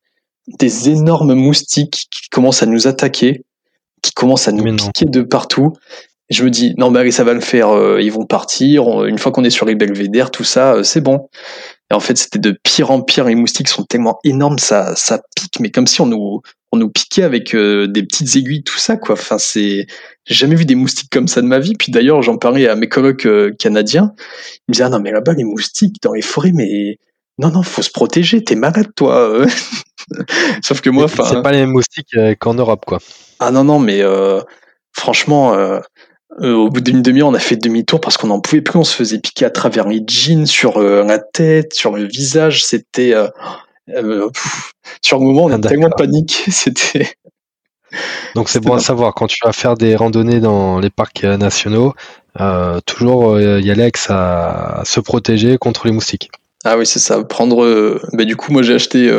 [0.59, 3.45] des énormes moustiques qui commencent à nous attaquer,
[4.03, 5.75] qui commencent à nous piquer de partout.
[6.31, 9.05] Et je me dis, non, mais allez, ça va le faire, ils vont partir.
[9.05, 11.29] Une fois qu'on est sur les belvédères, tout ça, c'est bon.
[11.91, 13.25] Et en fait, c'était de pire en pire.
[13.25, 16.91] Les moustiques sont tellement énormes, ça, ça pique, mais comme si on nous, on nous
[16.91, 19.15] piquait avec euh, des petites aiguilles, tout ça, quoi.
[19.15, 19.87] Enfin, c'est,
[20.27, 21.75] j'ai jamais vu des moustiques comme ça de ma vie.
[21.75, 24.13] Puis d'ailleurs, j'en parlais à mes colocs euh, canadiens.
[24.19, 26.99] Ils me disaient, ah non, mais là-bas, les moustiques dans les forêts, mais
[27.39, 28.45] non, non, faut se protéger.
[28.45, 29.47] T'es malade, toi.
[30.63, 31.25] Sauf que moi, enfin.
[31.25, 32.99] C'est pas les mêmes moustiques euh, qu'en Europe, quoi.
[33.41, 34.03] Ah non, non, mais
[34.99, 35.81] franchement, euh,
[36.37, 38.79] au bout d'une demi-heure, on a fait demi-tour parce qu'on n'en pouvait plus.
[38.79, 42.65] On se faisait piquer à travers les jeans, sur euh, la tête, sur le visage.
[42.65, 44.29] C'était euh,
[45.03, 46.51] sur le moment, on a ah, tellement paniqué.
[46.51, 47.09] C'était.
[48.35, 51.95] Donc c'est bon à savoir quand tu vas faire des randonnées dans les parcs nationaux,
[52.85, 56.31] toujours y aller avec ça, se protéger contre les moustiques.
[56.65, 57.25] Ah oui, c'est ça.
[57.25, 57.99] Prendre.
[58.13, 59.11] Bah, du coup, moi j'ai acheté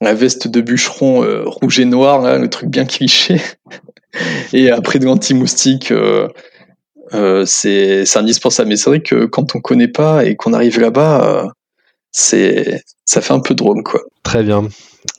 [0.00, 3.42] la veste de bûcheron rouge et noir, là, le truc bien cliché.
[4.52, 6.28] Et après de l'anti-moustique, euh,
[7.14, 8.70] euh, c'est indispensable.
[8.70, 11.48] Mais c'est vrai que quand on connaît pas et qu'on arrive là-bas, euh,
[12.10, 14.00] c'est ça fait un peu drôle, quoi.
[14.22, 14.68] Très bien.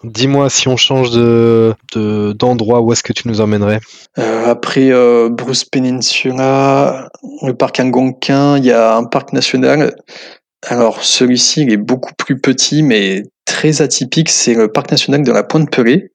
[0.04, 3.80] Dis-moi si on change de d'endroit, où est-ce que tu nous emmènerais?
[4.16, 4.92] Après
[5.30, 7.10] Bruce Peninsula,
[7.42, 9.96] le parc Algonquin, il y a un parc national.
[10.68, 14.30] Alors celui-ci, il est beaucoup plus petit, mais très atypique.
[14.30, 16.12] C'est le parc national de la Pointe Pelée.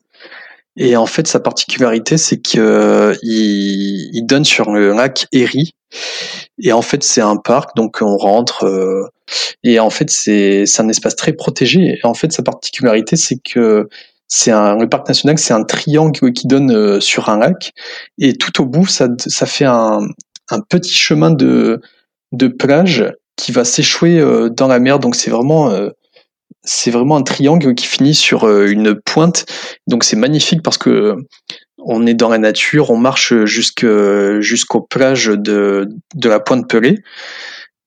[0.77, 5.75] Et en fait, sa particularité, c'est qu'il euh, il donne sur le lac Erie.
[6.59, 8.65] Et en fait, c'est un parc, donc on rentre.
[8.65, 9.09] Euh,
[9.63, 11.99] et en fait, c'est un espace très protégé.
[11.99, 13.89] Et en fait, sa particularité, c'est que
[14.27, 17.73] c'est un le parc national, c'est un triangle qui donne euh, sur un lac.
[18.19, 20.01] Et tout au bout, ça, ça fait un,
[20.51, 21.81] un petit chemin de,
[22.33, 23.05] de plage
[23.37, 24.99] qui va s'échouer dans la mer.
[24.99, 25.71] Donc c'est vraiment
[26.65, 29.47] c'est vraiment un triangle qui finit sur euh, une pointe.
[29.87, 31.17] Donc c'est magnifique parce que
[31.87, 35.89] on est dans la nature, on marche jusqu'aux plages de,
[36.23, 37.03] la pointe Pelée.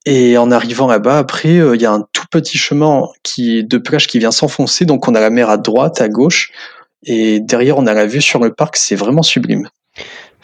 [0.06, 3.76] Et en arrivant là-bas, après, euh, il y a un tout petit chemin qui, de
[3.76, 4.84] plage qui vient s'enfoncer.
[4.84, 6.52] Donc on a la mer à droite, à gauche.
[7.04, 8.76] Et derrière, on a la vue sur le parc.
[8.76, 9.68] C'est vraiment sublime.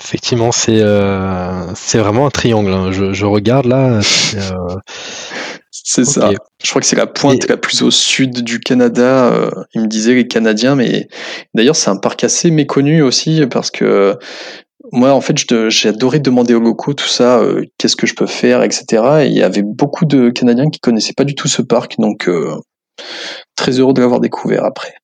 [0.00, 2.72] Effectivement, c'est euh, vraiment un triangle.
[2.72, 2.90] Hein.
[2.90, 4.00] Je, regarde là.
[5.86, 6.30] C'est ça.
[6.62, 9.26] Je crois que c'est la pointe la plus au sud du Canada.
[9.26, 11.08] Euh, il me disait les Canadiens, mais
[11.52, 14.16] d'ailleurs c'est un parc assez méconnu aussi parce que
[14.92, 15.36] moi en fait
[15.68, 19.02] j'ai adoré demander aux locaux tout ça, euh, qu'est-ce que je peux faire, etc.
[19.20, 22.30] Et il y avait beaucoup de Canadiens qui connaissaient pas du tout ce parc, donc
[22.30, 22.56] euh,
[23.54, 24.94] très heureux de l'avoir découvert après.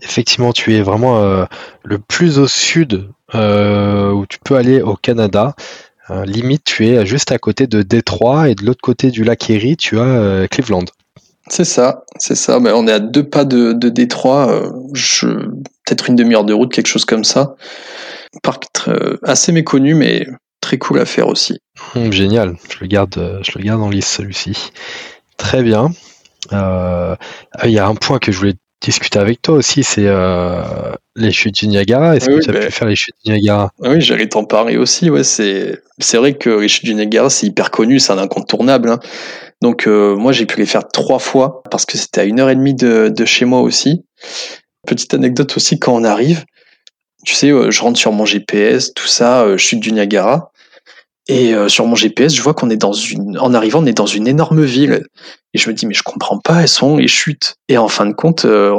[0.00, 1.46] Effectivement, tu es vraiment
[1.84, 5.54] le plus au sud où tu peux aller au Canada.
[6.10, 9.48] Euh, limite, tu es juste à côté de Détroit et de l'autre côté du lac
[9.48, 10.84] Erie, tu as euh, Cleveland.
[11.48, 12.60] C'est ça, c'est ça.
[12.60, 14.70] Mais on est à deux pas de, Détroit, euh,
[15.86, 17.54] peut-être une demi-heure de route, quelque chose comme ça.
[18.42, 18.64] Parc
[19.22, 20.26] assez méconnu, mais
[20.60, 21.58] très cool à faire aussi.
[21.94, 24.72] Hum, génial, je le garde, je le garde en liste celui-ci.
[25.36, 25.90] Très bien.
[26.50, 30.62] Il y a un point que je voulais discuter avec toi aussi, c'est euh,
[31.16, 32.16] les chutes du Niagara.
[32.16, 33.70] Est-ce que tu as pu ben, faire les chutes du Niagara?
[33.80, 35.10] Oui, j'allais t'en parler aussi.
[35.10, 38.90] Ouais, c'est c'est vrai que les chutes du Niagara, c'est hyper connu, c'est un incontournable.
[38.90, 39.00] Hein.
[39.62, 42.50] Donc euh, moi, j'ai pu les faire trois fois parce que c'était à une heure
[42.50, 44.04] et demie de, de chez moi aussi.
[44.86, 46.44] Petite anecdote aussi, quand on arrive,
[47.24, 50.52] tu sais, euh, je rentre sur mon GPS, tout ça, chute du Niagara.
[51.28, 53.96] Et euh, sur mon GPS, je vois qu'on est dans une, en arrivant, on est
[53.96, 55.04] dans une énorme ville.
[55.54, 57.54] Et je me dis, mais je comprends pas, elles sont les chutes.
[57.68, 58.74] Et en fin de compte, euh,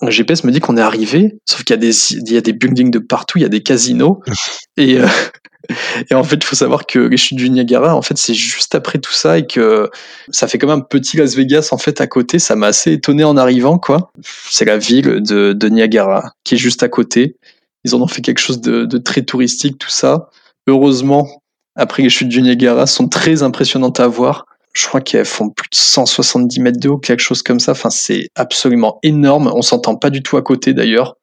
[0.00, 2.40] le GPS me dit qu'on est arrivé, sauf qu'il y a des, il y a
[2.40, 4.20] des buildings de partout, il y a des casinos.
[4.76, 5.06] et, euh,
[6.10, 8.74] et en fait, il faut savoir que les chutes du Niagara, en fait, c'est juste
[8.74, 9.88] après tout ça et que
[10.30, 12.40] ça fait comme un petit Las Vegas, en fait, à côté.
[12.40, 14.10] Ça m'a assez étonné en arrivant, quoi.
[14.50, 17.36] C'est la ville de, de Niagara qui est juste à côté.
[17.84, 20.30] Ils en ont fait quelque chose de, de très touristique, tout ça.
[20.66, 21.28] Heureusement,
[21.78, 24.44] après les chutes du Niagara, sont très impressionnantes à voir.
[24.74, 27.72] Je crois qu'elles font plus de 170 mètres de haut, quelque chose comme ça.
[27.72, 29.50] Enfin, c'est absolument énorme.
[29.54, 31.16] On s'entend pas du tout à côté d'ailleurs.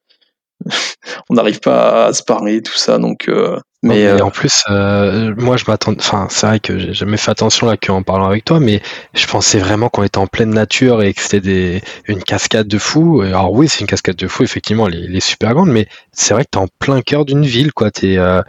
[1.29, 2.97] on n'arrive pas à se parler, tout ça.
[2.97, 5.93] Donc, euh, mais, euh, en plus, euh, moi, je m'attends.
[5.99, 8.81] Enfin, c'est vrai que j'ai jamais fait attention là qu'en parlant avec toi, mais
[9.13, 12.79] je pensais vraiment qu'on était en pleine nature et que c'était des une cascade de
[12.79, 13.21] fou.
[13.21, 16.45] Alors oui, c'est une cascade de fou, effectivement, elle est, super grande, mais c'est vrai
[16.45, 17.91] que t'es en plein cœur d'une ville, quoi.
[17.91, 18.41] T'es euh,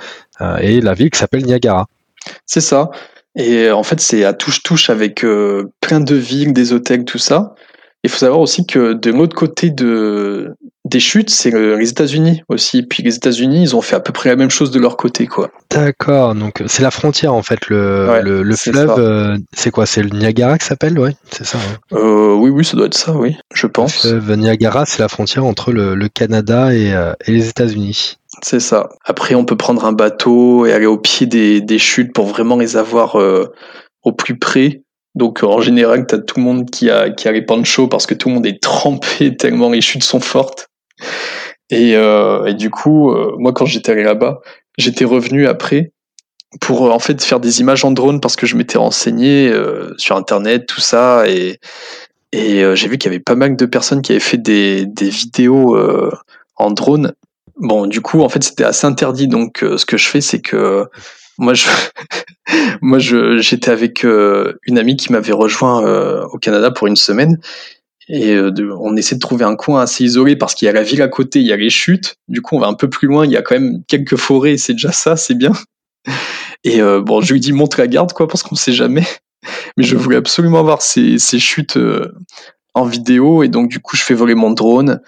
[0.59, 1.87] et la ville qui s'appelle Niagara.
[2.47, 2.91] C'est ça.
[3.39, 5.25] Et en fait, c'est à touche-touche avec
[5.81, 7.55] plein de villes, des hôtels, tout ça.
[8.03, 12.83] Il faut savoir aussi que de l'autre côté de, des chutes, c'est les États-Unis aussi.
[12.85, 15.27] Puis les États-Unis, ils ont fait à peu près la même chose de leur côté,
[15.27, 15.51] quoi.
[15.71, 17.69] D'accord, donc c'est la frontière en fait.
[17.69, 19.87] Le, le, fleuve, euh, c'est quoi?
[19.87, 21.59] C'est le Niagara qui s'appelle, ouais C'est ça.
[21.93, 24.05] Euh, oui, oui, ça doit être ça, oui, je pense.
[24.05, 28.19] Le fleuve Niagara, c'est la frontière entre le, Canada et, euh, et les États-Unis.
[28.43, 28.91] C'est ça.
[29.05, 32.57] Après, on peut prendre un bateau et aller au pied des, des chutes pour vraiment
[32.57, 33.17] les avoir
[34.03, 34.83] au plus près.
[35.17, 38.07] Donc en général, tu as tout le monde qui a, qui a les panchos parce
[38.07, 40.69] que tout le monde est trempé tellement les chutes sont fortes.
[41.71, 44.41] Et, euh, du coup, euh, moi quand j'étais allé là-bas,
[44.79, 45.91] j'étais revenu après
[46.61, 49.93] pour euh, en fait faire des images en drone parce que je m'étais renseigné euh,
[49.97, 51.59] sur internet, tout ça, et,
[52.33, 55.09] et j'ai vu qu'il y avait pas mal de personnes qui avaient fait des, des
[55.09, 55.79] vidéos
[56.57, 57.15] en drone.
[57.57, 59.29] Bon, du coup, en fait, c'était assez interdit.
[59.29, 60.87] Donc, ce que je fais, c'est que
[61.39, 61.67] moi, je,
[62.81, 66.97] moi, je, j'étais avec euh, une amie qui m'avait rejoint euh, au Canada pour une
[66.97, 67.39] semaine.
[68.09, 70.85] Et euh, on essaie de trouver un coin assez isolé parce qu'il y a la
[70.85, 72.17] ville à côté, il y a les chutes.
[72.29, 74.57] Du coup, on va un peu plus loin, il y a quand même quelques forêts,
[74.57, 75.53] c'est déjà ça, c'est bien.
[76.65, 79.05] Et bon, je lui dis monte la garde, quoi, parce qu'on sait jamais.
[79.77, 81.79] Mais je voulais absolument avoir ces, ces chutes
[82.75, 83.43] en vidéo.
[83.43, 85.01] Et donc, du coup, je fais voler mon drone.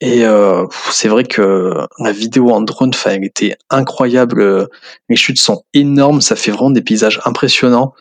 [0.00, 4.68] Et euh, c'est vrai que la vidéo en drone, enfin, elle était incroyable.
[5.10, 7.94] Les chutes sont énormes, ça fait vraiment des paysages impressionnants.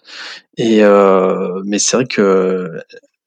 [0.58, 2.72] Et euh, mais c'est vrai que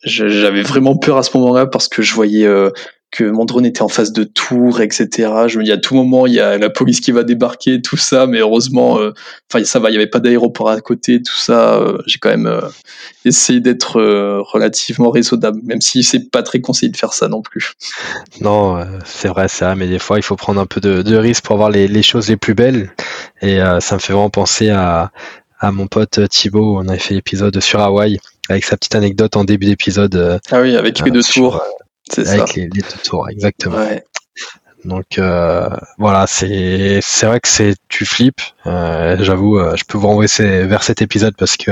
[0.04, 2.70] j'avais vraiment peur à ce moment-là parce que je voyais euh,
[3.12, 5.30] que mon drone était en face de tours, etc.
[5.46, 7.98] Je me dis à tout moment il y a la police qui va débarquer, tout
[7.98, 9.12] ça, mais heureusement, euh,
[9.52, 11.74] enfin ça va, il y avait pas d'aéroport à côté, tout ça.
[11.74, 12.62] Euh, j'ai quand même euh,
[13.26, 14.00] essayé d'être
[14.52, 17.74] relativement raisonnable, même si c'est pas très conseillé de faire ça non plus.
[18.40, 21.44] Non, c'est vrai ça, mais des fois il faut prendre un peu de, de risque
[21.44, 22.90] pour voir les, les, choses les plus belles,
[23.42, 25.12] et ça me fait vraiment penser à,
[25.60, 26.78] à mon pote Thibaut.
[26.78, 30.40] On avait fait l'épisode sur Hawaï avec sa petite anecdote en début d'épisode.
[30.50, 31.62] ah oui, avec les deux tours.
[32.10, 32.32] C'est ça.
[32.32, 33.76] Avec les, deux tours, exactement.
[34.84, 38.40] Donc euh, voilà, c'est c'est vrai que c'est tu flippes.
[38.66, 41.70] Euh, J'avoue, euh, je peux vous renvoyer vers cet épisode parce que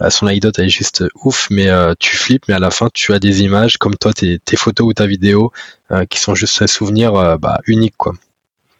[0.00, 2.88] euh, son anecdote elle est juste ouf, mais euh, tu flippes, mais à la fin
[2.92, 5.52] tu as des images comme toi tes, tes photos ou ta vidéo
[6.08, 8.14] qui sont juste un souvenir bah, unique quoi.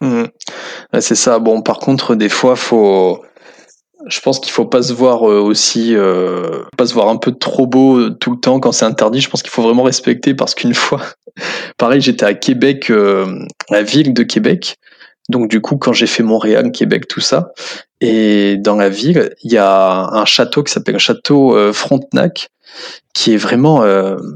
[0.01, 0.25] Mmh.
[1.01, 1.39] C'est ça.
[1.41, 3.23] Bon, par contre, des fois, faut
[4.07, 7.33] je pense qu'il faut pas se voir euh, aussi, euh, pas se voir un peu
[7.33, 9.21] trop beau euh, tout le temps quand c'est interdit.
[9.21, 11.03] Je pense qu'il faut vraiment respecter parce qu'une fois,
[11.77, 12.91] pareil, j'étais à Québec,
[13.71, 14.77] la ville de Québec.
[15.29, 17.53] Donc du coup, quand j'ai fait Montréal, Québec, tout ça,
[18.01, 22.49] et dans la ville, il y a un château qui s'appelle le château Frontenac,
[23.15, 23.85] qui est vraiment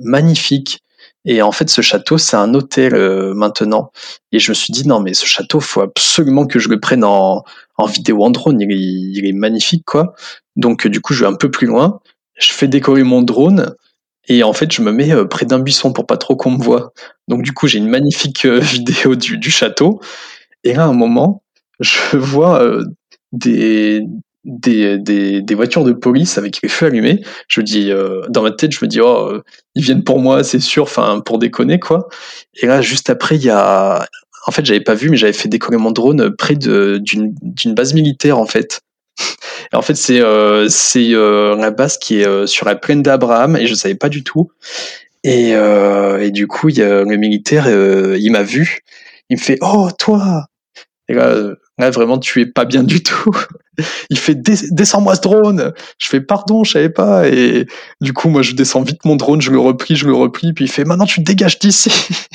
[0.02, 0.83] magnifique.
[1.24, 2.94] Et en fait, ce château, c'est un hôtel
[3.34, 3.90] maintenant.
[4.32, 7.02] Et je me suis dit non, mais ce château, faut absolument que je le prenne
[7.04, 7.44] en,
[7.76, 10.14] en vidéo en drone, il est, magnifique quoi.
[10.56, 12.00] Donc du coup, je vais un peu plus loin,
[12.38, 13.74] je fais décoller mon drone
[14.28, 16.62] et en fait, je me mets euh, près d'un buisson pour pas trop qu'on me
[16.62, 16.92] voit.
[17.28, 20.00] Donc du coup, j'ai une magnifique euh, vidéo du, du, château.
[20.62, 21.42] Et là, à un moment,
[21.80, 22.84] je vois euh,
[23.32, 24.02] des,
[24.44, 27.22] des, des, des, voitures de police avec les feux allumés.
[27.48, 27.90] Je dis
[28.28, 29.40] dans ma tête, je me dis oh
[29.74, 32.08] ils viennent pour moi, c'est sûr, enfin pour déconner quoi.
[32.60, 34.06] Et là juste après il y a
[34.46, 37.34] en fait, j'avais pas vu, mais j'avais fait décoller mon drone près d'une
[37.74, 38.80] base militaire, en fait.
[39.72, 43.02] Et en fait, c'est euh, c'est euh, la base qui est euh, sur la plaine
[43.02, 44.50] d'Abraham, et je savais pas du tout.
[45.22, 48.80] Et, euh, et du coup, y a le militaire, euh, il m'a vu.
[49.30, 50.46] Il me fait Oh, toi
[51.08, 51.34] Et là,
[51.78, 53.34] là, vraiment, tu es pas bien du tout.
[54.10, 55.72] Il fait descends-moi ce drone.
[55.98, 57.28] Je fais pardon, je savais pas.
[57.28, 57.66] Et
[58.00, 60.64] du coup, moi, je descends vite mon drone, je le replie, je le replie, puis
[60.64, 61.90] il fait maintenant tu te dégages d'ici.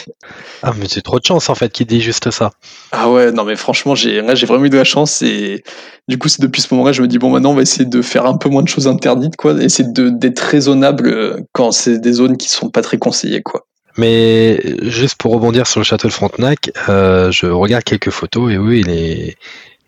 [0.64, 2.52] ah, mais c'est trop de chance en fait qu'il dit juste ça.
[2.92, 5.64] Ah ouais, non mais franchement, j'ai là j'ai vraiment eu de la chance et
[6.08, 8.02] du coup, c'est depuis ce moment-là, je me dis bon maintenant on va essayer de
[8.02, 12.14] faire un peu moins de choses interdites quoi, essayer d'être raisonnable euh, quand c'est des
[12.14, 13.66] zones qui sont pas très conseillées quoi.
[13.98, 18.58] Mais juste pour rebondir sur le château de Frontenac, euh, je regarde quelques photos et
[18.58, 19.36] oui, il est,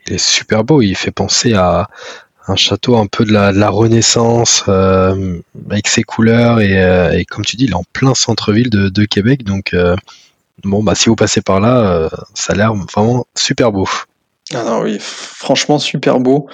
[0.07, 0.81] il est super beau.
[0.81, 1.89] Il fait penser à
[2.47, 7.11] un château un peu de la, de la Renaissance, euh, avec ses couleurs et, euh,
[7.11, 9.95] et, comme tu dis, il est en plein centre-ville de, de, Québec, donc euh,
[10.63, 13.87] bon, bah si vous passez par là, ça a l'air vraiment super beau.
[14.53, 16.47] Ah non, oui, franchement super beau.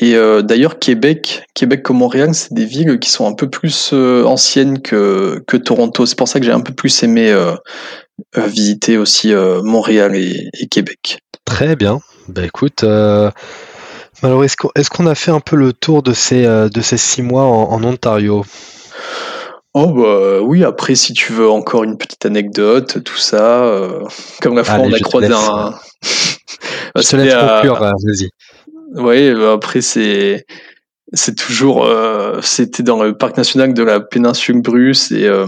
[0.00, 4.80] Et d'ailleurs, Québec, Québec comme Montréal, c'est des villes qui sont un peu plus anciennes
[4.80, 6.04] que, que Toronto.
[6.04, 7.34] C'est pour ça que j'ai un peu plus aimé
[8.36, 9.32] visiter aussi
[9.62, 11.18] Montréal et, Québec.
[11.46, 12.00] Très bien.
[12.28, 16.96] Bah écoute, alors est-ce qu'on a fait un peu le tour de ces, de ces
[16.96, 18.44] six mois en Ontario?
[19.74, 24.02] Oh bah oui, après si tu veux encore une petite anecdote, tout ça, euh,
[24.40, 25.74] comme la fois on a croisé un...
[26.96, 28.30] je te laisse conclure, vas-y.
[28.94, 30.46] Oui, bah, après c'est
[31.12, 35.46] c'est toujours euh, c'était dans le parc national de la péninsule Bruce et euh,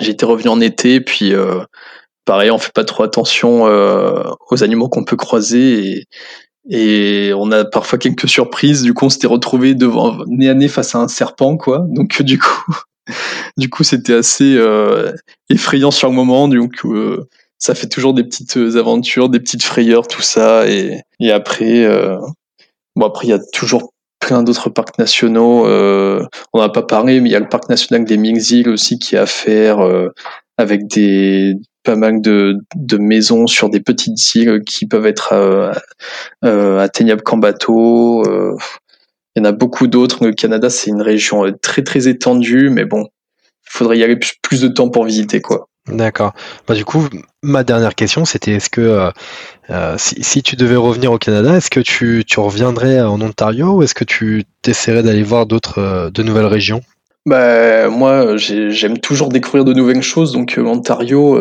[0.00, 1.32] j'étais revenu en été puis
[2.24, 3.64] pareil on fait pas trop attention
[4.50, 6.06] aux animaux qu'on peut croiser
[6.68, 8.82] et on a parfois quelques surprises.
[8.82, 11.84] Du coup, on s'était retrouvé devant nez à nez face à un serpent, quoi.
[11.88, 12.72] Donc, du coup,
[13.56, 15.12] du coup, c'était assez euh,
[15.48, 16.48] effrayant sur le moment.
[16.48, 20.68] Donc, euh, ça fait toujours des petites aventures, des petites frayeurs, tout ça.
[20.68, 22.16] Et, après, euh,
[22.96, 25.66] bon, après, il y a toujours plein d'autres parcs nationaux.
[25.66, 29.00] on n'en a pas parlé, mais il y a le parc national des Mingzil aussi
[29.00, 29.80] qui a à faire
[30.58, 32.58] avec des pas mal de,
[32.98, 35.34] maisons sur des petites îles qui peuvent être
[36.42, 38.24] atteignables qu'en bateau.
[39.34, 40.24] Il y en a beaucoup d'autres.
[40.24, 44.18] Le Canada, c'est une région euh, très très étendue, mais bon, il faudrait y aller
[44.42, 45.68] plus de temps pour visiter, quoi.
[45.88, 46.32] D'accord.
[46.68, 47.08] Bah, du coup,
[47.42, 49.10] ma dernière question, c'était est-ce que euh,
[49.70, 53.82] euh, si, tu devais revenir au Canada, est-ce que tu, tu, reviendrais en Ontario ou
[53.82, 56.82] est-ce que tu t'essaierais d'aller voir d'autres, de nouvelles régions?
[57.26, 61.38] Bah, Moi, j'aime toujours découvrir de nouvelles choses, donc l'Ontario,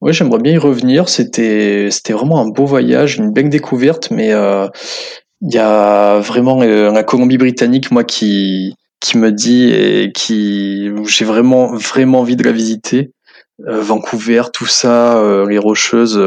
[0.00, 1.08] ouais, j'aimerais bien y revenir.
[1.08, 4.32] C'était, vraiment un beau voyage, une belle découverte, mais
[5.42, 8.76] il y a vraiment euh, la Colombie-Britannique, moi, qui,
[9.14, 13.12] me dit et qui j'ai vraiment vraiment envie de la visiter.
[13.66, 16.20] Euh, Vancouver, tout ça, euh, les Rocheuses,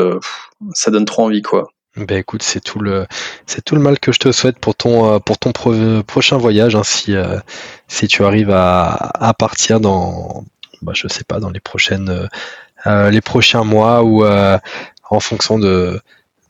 [0.73, 1.67] ça donne trop envie, quoi.
[1.95, 3.05] Ben écoute, c'est tout le
[3.45, 6.75] c'est tout le mal que je te souhaite pour ton pour ton prochain voyage.
[6.75, 7.15] Hein, si
[7.87, 10.43] si tu arrives à, à partir dans
[10.81, 12.29] bah, je sais pas dans les prochaines
[12.85, 15.99] les prochains mois ou en fonction de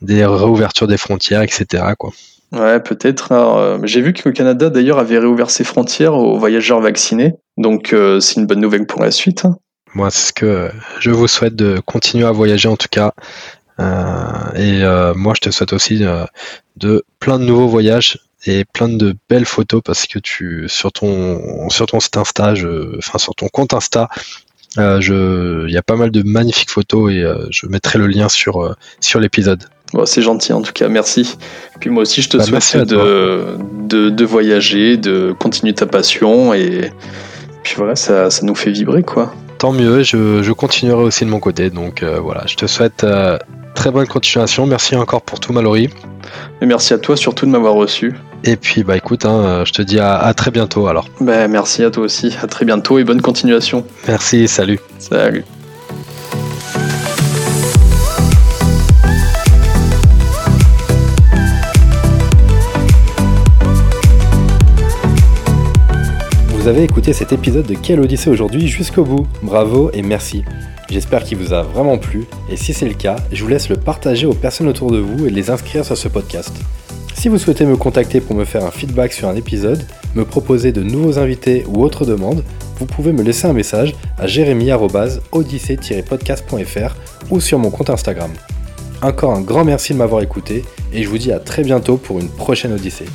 [0.02, 1.84] des réouvertures des frontières, etc.
[1.98, 2.12] Quoi.
[2.52, 3.32] Ouais, peut-être.
[3.32, 7.34] Euh, j'ai vu que le Canada, d'ailleurs, avait réouvert ses frontières aux voyageurs vaccinés.
[7.58, 9.44] Donc, euh, c'est une bonne nouvelle pour la suite.
[9.96, 13.14] Moi, c'est ce que je vous souhaite de continuer à voyager, en tout cas.
[13.80, 16.04] Euh, et moi, je te souhaite aussi
[16.78, 21.70] de plein de nouveaux voyages et plein de belles photos parce que tu sur ton
[21.70, 22.54] sur ton site Insta,
[22.98, 24.10] enfin sur ton compte Insta,
[24.78, 28.76] je il y a pas mal de magnifiques photos et je mettrai le lien sur
[29.00, 29.64] sur l'épisode.
[29.94, 31.38] Bon, c'est gentil en tout cas, merci.
[31.80, 36.92] Puis moi aussi, je te bah, souhaite de, de, voyager, de continuer ta passion et
[37.62, 39.34] puis voilà, ça, ça nous fait vibrer quoi.
[39.60, 41.70] Tant mieux, je, je continuerai aussi de mon côté.
[41.70, 43.38] Donc euh, voilà, je te souhaite euh,
[43.74, 44.66] très bonne continuation.
[44.66, 45.90] Merci encore pour tout, Mallory.
[46.62, 48.14] Et merci à toi surtout de m'avoir reçu.
[48.46, 51.08] Et puis bah écoute, hein, je te dis à, à, très bientôt alors.
[51.22, 53.86] Bah, merci à toi aussi, à très bientôt et bonne continuation.
[54.08, 54.80] Merci, salut.
[55.00, 55.44] Salut.
[66.64, 69.28] vous avez écouté cet épisode de Quelle Odyssée aujourd'hui jusqu'au bout.
[69.42, 70.46] Bravo et merci.
[70.94, 73.78] J'espère qu'il vous a vraiment plu et si c'est le cas, je vous laisse le
[73.78, 76.54] partager aux personnes autour de vous et les inscrire sur ce podcast.
[77.16, 80.72] Si vous souhaitez me contacter pour me faire un feedback sur un épisode, me proposer
[80.72, 82.44] de nouveaux invités ou autres demandes,
[82.78, 86.96] vous pouvez me laisser un message à jérémy-odyssée-podcast.fr
[87.32, 88.30] ou sur mon compte Instagram.
[89.02, 92.20] Encore un grand merci de m'avoir écouté et je vous dis à très bientôt pour
[92.20, 93.08] une prochaine Odyssée.